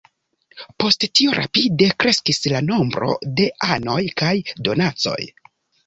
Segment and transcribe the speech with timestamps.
[0.83, 4.35] Post tio rapide kreskis la nombro de anoj kaj
[4.69, 5.21] donacoj.